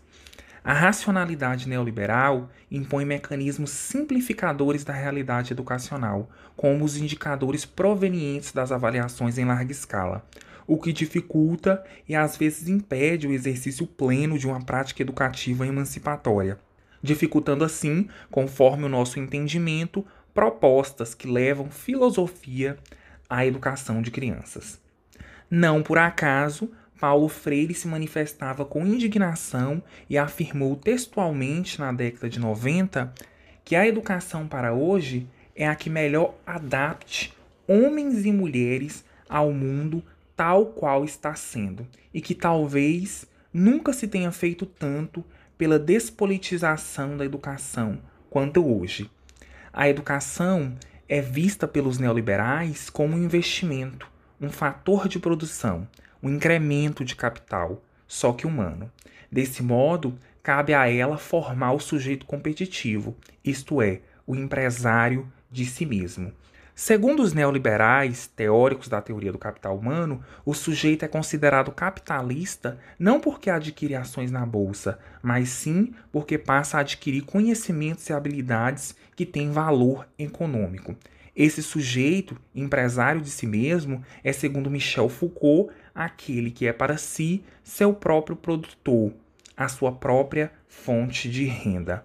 [0.64, 9.36] A racionalidade neoliberal impõe mecanismos simplificadores da realidade educacional, como os indicadores provenientes das avaliações
[9.36, 10.24] em larga escala
[10.72, 16.58] o que dificulta e às vezes impede o exercício pleno de uma prática educativa emancipatória,
[17.02, 22.78] dificultando assim, conforme o nosso entendimento, propostas que levam filosofia
[23.28, 24.80] à educação de crianças.
[25.50, 32.40] Não por acaso, Paulo Freire se manifestava com indignação e afirmou textualmente na década de
[32.40, 33.12] 90
[33.62, 37.36] que a educação para hoje é a que melhor adapte
[37.68, 40.02] homens e mulheres ao mundo
[40.36, 45.24] tal qual está sendo, e que talvez nunca se tenha feito tanto
[45.58, 49.10] pela despolitização da educação quanto hoje.
[49.72, 50.74] A educação
[51.08, 54.08] é vista pelos neoliberais como um investimento,
[54.40, 55.86] um fator de produção,
[56.22, 58.90] um incremento de capital, só que humano.
[59.30, 65.86] Desse modo, cabe a ela formar o sujeito competitivo, isto é, o empresário de si
[65.86, 66.32] mesmo.
[66.74, 73.20] Segundo os neoliberais, teóricos da teoria do capital humano, o sujeito é considerado capitalista não
[73.20, 79.26] porque adquire ações na bolsa, mas sim porque passa a adquirir conhecimentos e habilidades que
[79.26, 80.96] têm valor econômico.
[81.36, 87.44] Esse sujeito, empresário de si mesmo, é, segundo Michel Foucault, aquele que é para si
[87.62, 89.12] seu próprio produtor,
[89.54, 92.04] a sua própria fonte de renda.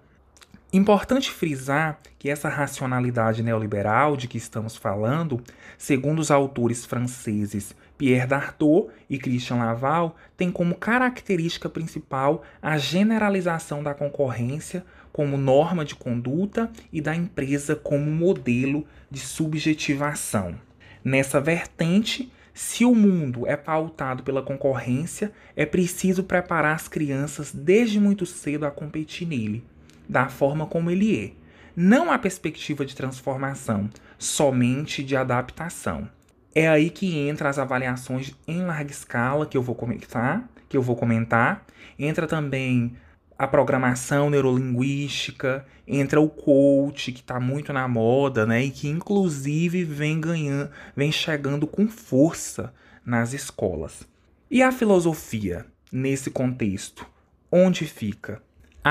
[0.74, 5.42] Importante frisar que essa racionalidade neoliberal de que estamos falando,
[5.78, 13.82] segundo os autores franceses Pierre Dartot e Christian Laval, tem como característica principal a generalização
[13.82, 20.56] da concorrência como norma de conduta e da empresa como modelo de subjetivação.
[21.02, 28.02] Nessa vertente, se o mundo é pautado pela concorrência, é preciso preparar as crianças desde
[28.02, 29.64] muito cedo a competir nele
[30.08, 31.32] da forma como ele é.
[31.76, 36.10] Não há perspectiva de transformação, somente de adaptação.
[36.56, 40.82] É aí que entra as avaliações em larga escala que eu vou comentar, que eu
[40.82, 41.64] vou comentar.
[42.00, 42.96] Entra também
[43.38, 48.64] a programação neurolinguística, entra o coach, que está muito na moda, né?
[48.64, 52.74] E que inclusive vem ganhando, vem chegando com força
[53.06, 54.08] nas escolas.
[54.50, 57.06] E a filosofia, nesse contexto,
[57.52, 58.42] onde fica?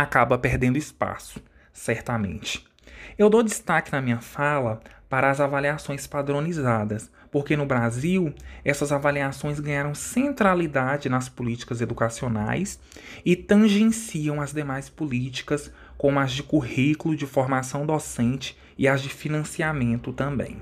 [0.03, 1.41] Acaba perdendo espaço,
[1.73, 2.67] certamente.
[3.19, 9.61] Eu dou destaque na minha fala para as avaliações padronizadas, porque no Brasil essas avaliações
[9.61, 12.81] ganharam centralidade nas políticas educacionais
[13.25, 19.09] e tangenciam as demais políticas, como as de currículo, de formação docente e as de
[19.09, 20.61] financiamento também.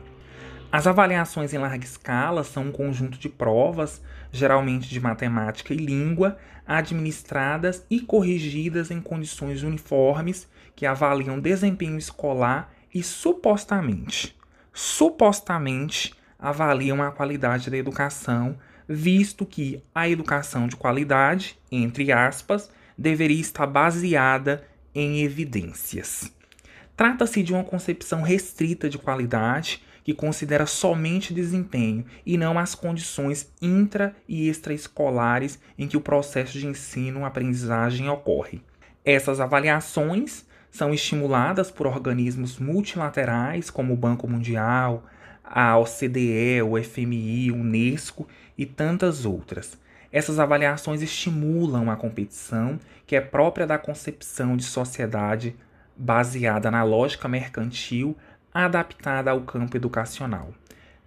[0.70, 6.36] As avaliações em larga escala são um conjunto de provas, geralmente de matemática e língua,
[6.66, 14.36] administradas e corrigidas em condições uniformes que avaliam desempenho escolar e supostamente,
[14.72, 23.40] supostamente avaliam a qualidade da educação, visto que a educação de qualidade, entre aspas, deveria
[23.40, 26.32] estar baseada em evidências.
[26.96, 33.50] Trata-se de uma concepção restrita de qualidade que considera somente desempenho e não as condições
[33.60, 38.60] intra e extraescolares em que o processo de ensino-aprendizagem ocorre.
[39.02, 45.04] Essas avaliações são estimuladas por organismos multilaterais como o Banco Mundial,
[45.42, 49.78] a OCDE, o FMI, o Unesco e tantas outras.
[50.12, 55.56] Essas avaliações estimulam a competição, que é própria da concepção de sociedade
[55.96, 58.16] baseada na lógica mercantil
[58.54, 60.54] adaptada ao campo educacional.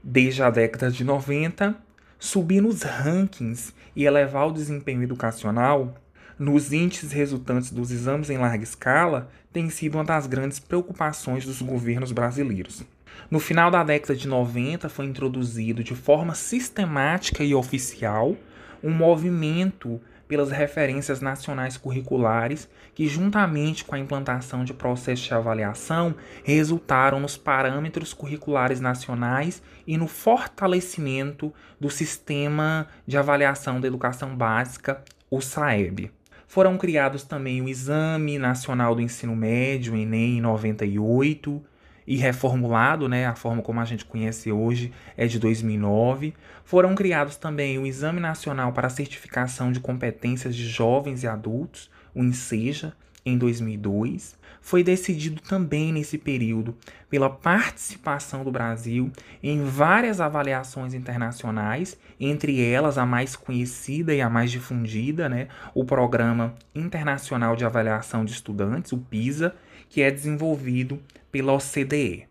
[0.04, 1.76] Desde a década de 90,
[2.20, 5.96] subir nos rankings e elevar o desempenho educacional
[6.38, 11.62] nos índices resultantes dos exames em larga escala tem sido uma das grandes preocupações dos
[11.62, 12.84] governos brasileiros.
[13.32, 18.36] No final da década de 90 foi introduzido de forma sistemática e oficial
[18.84, 26.16] um movimento pelas referências nacionais curriculares, que, juntamente com a implantação de processos de avaliação,
[26.44, 35.04] resultaram nos parâmetros curriculares nacionais e no fortalecimento do sistema de avaliação da educação básica,
[35.30, 36.12] o SAEB.
[36.48, 41.62] Foram criados também o Exame Nacional do Ensino Médio, Enem, em 98,
[42.08, 46.34] e reformulado, né, a forma como a gente conhece hoje é de 2009.
[46.64, 52.24] Foram criados também o Exame Nacional para Certificação de Competências de Jovens e Adultos, o
[52.24, 52.94] INSEJA,
[53.26, 54.38] em 2002.
[54.62, 56.76] Foi decidido também nesse período
[57.10, 59.12] pela participação do Brasil
[59.44, 65.84] em várias avaliações internacionais, entre elas a mais conhecida e a mais difundida, né, o
[65.86, 69.56] Programa Internacional de Avaliação de Estudantes, o PISA,
[69.90, 72.28] que é desenvolvido pela OCDE.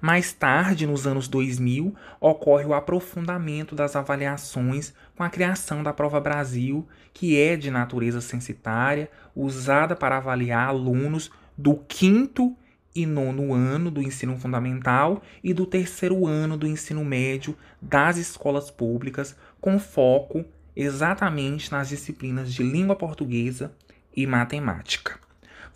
[0.00, 6.20] Mais tarde, nos anos 2000, ocorre o aprofundamento das avaliações com a criação da Prova
[6.20, 12.54] Brasil, que é de natureza censitária, usada para avaliar alunos do quinto
[12.94, 18.70] e nono ano do ensino fundamental e do terceiro ano do ensino médio das escolas
[18.70, 20.44] públicas, com foco
[20.74, 23.72] exatamente nas disciplinas de língua portuguesa
[24.14, 25.25] e matemática.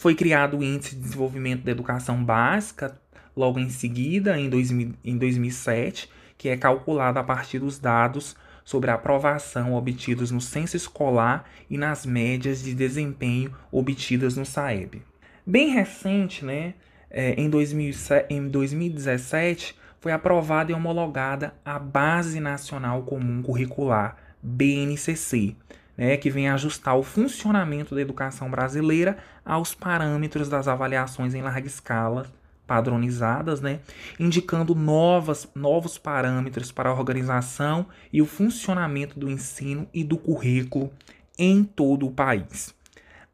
[0.01, 2.99] Foi criado o Índice de Desenvolvimento da Educação Básica,
[3.37, 8.35] logo em seguida, em, 2000, em 2007, que é calculado a partir dos dados
[8.65, 15.03] sobre a aprovação obtidos no censo escolar e nas médias de desempenho obtidas no SAEB.
[15.47, 16.73] Bem recente, né,
[17.11, 25.55] é, em, 2007, em 2017, foi aprovada e homologada a Base Nacional Comum Curricular, BNCC,
[25.97, 31.67] né, que vem ajustar o funcionamento da educação brasileira aos parâmetros das avaliações em larga
[31.67, 32.27] escala
[32.67, 33.81] padronizadas, né,
[34.19, 40.93] indicando novas, novos parâmetros para a organização e o funcionamento do ensino e do currículo
[41.37, 42.73] em todo o país.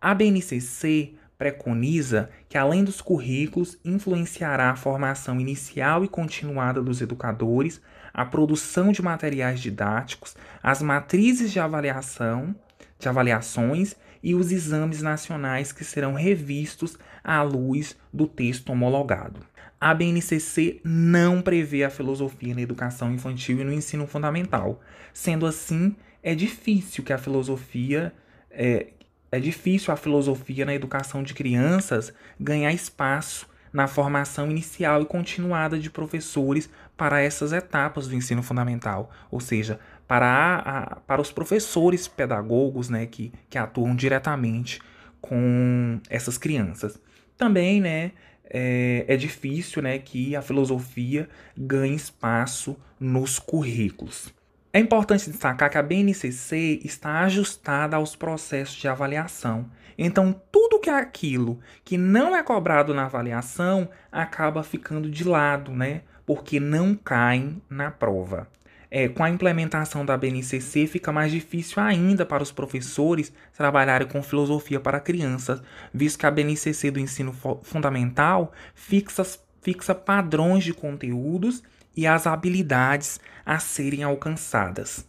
[0.01, 7.81] A BNCC preconiza que, além dos currículos, influenciará a formação inicial e continuada dos educadores,
[8.17, 12.57] a produção de materiais didáticos, as matrizes de avaliação,
[12.99, 19.41] de avaliações e os exames nacionais que serão revistos à luz do texto homologado.
[19.79, 24.81] A BNCC não prevê a filosofia na educação infantil e no ensino fundamental.
[25.13, 28.15] Sendo assim, é difícil que a filosofia
[28.51, 28.87] é,
[29.31, 33.47] é difícil a filosofia na educação de crianças ganhar espaço
[33.77, 39.79] na formação inicial e continuada de professores para essas etapas do ensino fundamental, ou seja,
[40.09, 44.81] para, a, a, para os professores pedagogos né, que, que atuam diretamente
[45.21, 47.01] com essas crianças.
[47.37, 48.13] Também né,
[48.49, 54.33] é, é difícil né, que a filosofia ganhe espaço nos currículos.
[54.73, 59.71] É importante destacar que a BNCC está ajustada aos processos de avaliação.
[59.99, 65.73] Então, tudo que é aquilo que não é cobrado na avaliação acaba ficando de lado,
[65.73, 66.03] né?
[66.25, 68.49] Porque não caem na prova.
[68.91, 74.23] É, com a implementação da BNCC, fica mais difícil ainda para os professores trabalharem com
[74.23, 75.61] filosofia para crianças,
[75.93, 79.25] visto que a BNCC do ensino fundamental fixa,
[79.61, 81.63] fixa padrões de conteúdos
[81.97, 85.05] e as habilidades a serem alcançadas.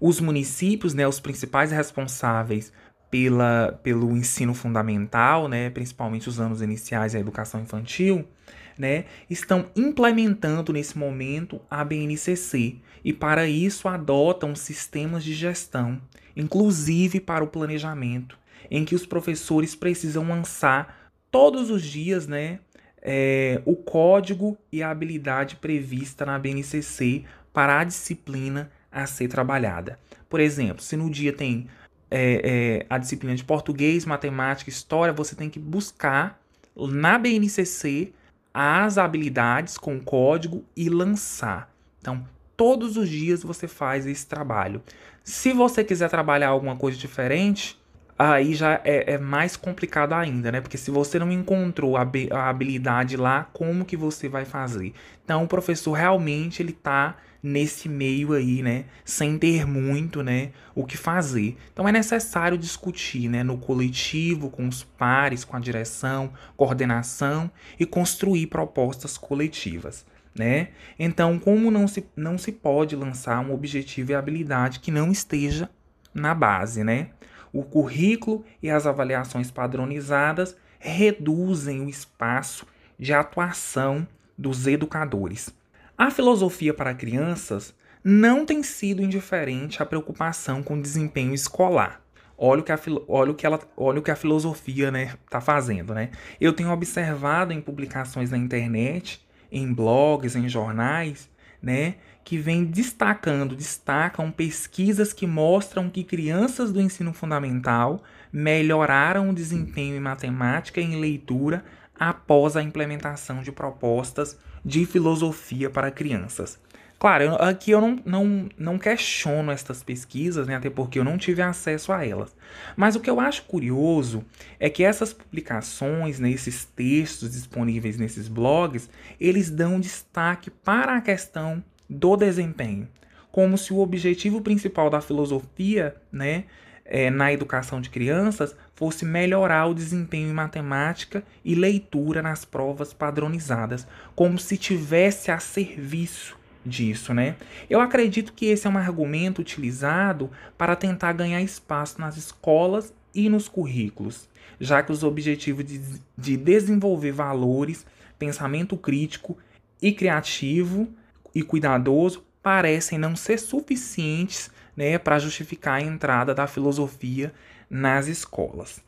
[0.00, 2.72] Os municípios, né, os principais responsáveis
[3.16, 8.28] pela, pelo ensino fundamental, né, principalmente os anos iniciais da educação infantil,
[8.76, 15.98] né, estão implementando nesse momento a BNCC e para isso adotam sistemas de gestão,
[16.36, 18.38] inclusive para o planejamento,
[18.70, 22.58] em que os professores precisam lançar todos os dias, né,
[23.00, 29.98] é, o código e a habilidade prevista na BNCC para a disciplina a ser trabalhada.
[30.28, 31.66] Por exemplo, se no dia tem
[32.10, 32.40] é,
[32.80, 36.40] é, a disciplina de português, matemática, história, você tem que buscar
[36.76, 38.12] na BNCC
[38.52, 41.70] as habilidades com código e lançar.
[42.00, 42.26] Então,
[42.56, 44.82] todos os dias você faz esse trabalho.
[45.22, 47.78] Se você quiser trabalhar alguma coisa diferente,
[48.18, 50.60] aí já é, é, mais complicado ainda, né?
[50.60, 54.94] Porque se você não encontrou a, a, habilidade lá, como que você vai fazer?
[55.24, 58.86] Então o professor realmente ele tá nesse meio aí, né?
[59.04, 60.50] Sem ter muito, né?
[60.74, 61.56] O que fazer.
[61.72, 63.44] Então é necessário discutir, né?
[63.44, 70.04] No coletivo, com os pares, com a direção, coordenação e construir propostas coletivas.
[70.38, 70.68] Né?
[70.98, 75.70] Então, como não se, não se pode lançar um objetivo e habilidade que não esteja
[76.12, 77.08] na base, né?
[77.50, 82.66] O currículo e as avaliações padronizadas reduzem o espaço
[82.98, 85.55] de atuação dos educadores.
[85.98, 87.74] A filosofia para crianças
[88.04, 92.02] não tem sido indiferente à preocupação com o desempenho escolar.
[92.36, 92.78] Olha o que a,
[93.08, 95.94] olha o que ela, olha o que a filosofia está né, tá fazendo.
[95.94, 96.10] Né?
[96.38, 101.30] Eu tenho observado em publicações na internet, em blogs, em jornais,
[101.62, 109.34] né, que vem destacando, destacam pesquisas que mostram que crianças do ensino fundamental melhoraram o
[109.34, 111.64] desempenho em matemática e em leitura
[111.98, 116.58] após a implementação de propostas de filosofia para crianças.
[116.98, 121.16] Claro, eu, aqui eu não, não, não questiono estas pesquisas, né, até porque eu não
[121.16, 122.34] tive acesso a elas.
[122.74, 124.24] Mas o que eu acho curioso
[124.58, 128.90] é que essas publicações, né, esses textos disponíveis nesses blogs,
[129.20, 132.88] eles dão destaque para a questão do desempenho,
[133.30, 136.44] como se o objetivo principal da filosofia, né,
[136.88, 142.92] é, na educação de crianças fosse melhorar o desempenho em matemática e leitura nas provas
[142.92, 147.36] padronizadas, como se tivesse a serviço disso, né?
[147.70, 153.28] Eu acredito que esse é um argumento utilizado para tentar ganhar espaço nas escolas e
[153.28, 154.28] nos currículos,
[154.60, 155.80] já que os objetivos de,
[156.16, 157.86] de desenvolver valores,
[158.18, 159.38] pensamento crítico
[159.80, 160.88] e criativo
[161.34, 167.32] e cuidadoso parecem não ser suficientes né, para justificar a entrada da filosofia
[167.70, 168.84] nas escolas.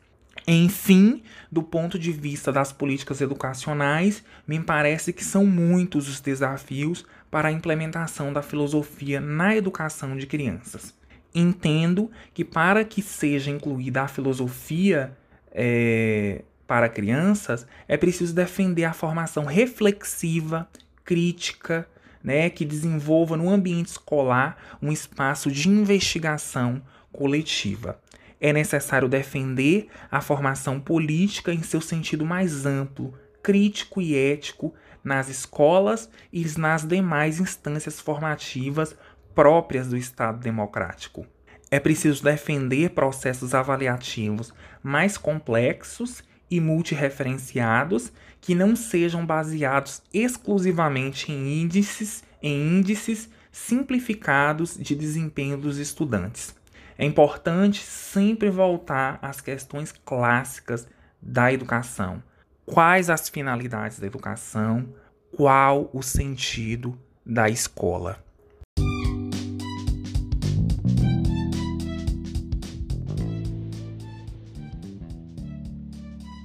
[0.47, 1.21] Enfim,
[1.51, 7.49] do ponto de vista das políticas educacionais, me parece que são muitos os desafios para
[7.49, 10.93] a implementação da filosofia na educação de crianças.
[11.33, 15.15] Entendo que para que seja incluída a filosofia
[15.51, 20.67] é, para crianças, é preciso defender a formação reflexiva,
[21.03, 21.87] crítica,
[22.23, 27.99] né, que desenvolva no ambiente escolar um espaço de investigação coletiva.
[28.39, 33.13] É necessário defender a formação política em seu sentido mais amplo,
[33.43, 38.95] crítico e ético nas escolas e nas demais instâncias formativas
[39.33, 41.25] próprias do Estado democrático.
[41.71, 51.61] É preciso defender processos avaliativos mais complexos e multireferenciados que não sejam baseados exclusivamente em
[51.61, 56.55] índices, em índices simplificados de desempenho dos estudantes.
[56.97, 60.87] É importante sempre voltar às questões clássicas
[61.21, 62.21] da educação.
[62.65, 64.93] Quais as finalidades da educação?
[65.35, 68.23] Qual o sentido da escola?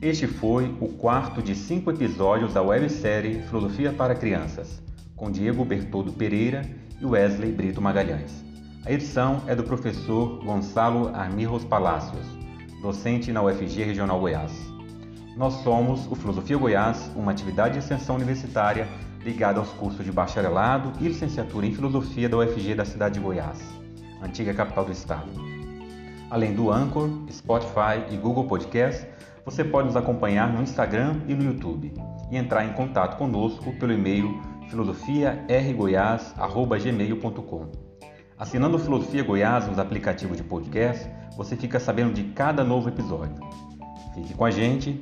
[0.05, 4.82] Este foi o quarto de cinco episódios da websérie Filosofia para Crianças,
[5.16, 6.61] com Diego Bertoldo Pereira
[7.00, 8.44] e Wesley Brito Magalhães.
[8.84, 12.26] A edição é do professor Gonçalo Armirros Palácios,
[12.82, 14.52] docente na UFG Regional Goiás.
[15.38, 18.86] Nós somos o Filosofia Goiás, uma atividade de extensão universitária
[19.24, 23.59] ligada aos cursos de bacharelado e licenciatura em Filosofia da UFG da cidade de Goiás,
[24.22, 25.30] antiga capital do estado.
[26.30, 29.13] Além do Anchor, Spotify e Google Podcast,
[29.45, 31.92] você pode nos acompanhar no Instagram e no YouTube
[32.30, 37.66] e entrar em contato conosco pelo e-mail filosofiargoiás.gmail.com.
[38.38, 43.36] Assinando Filosofia Goiás nos aplicativos de podcast, você fica sabendo de cada novo episódio.
[44.14, 45.01] Fique com a gente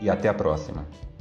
[0.00, 1.11] e até a próxima!